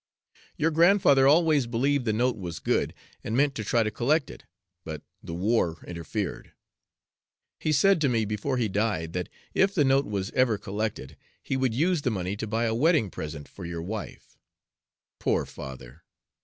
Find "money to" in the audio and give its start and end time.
12.09-12.47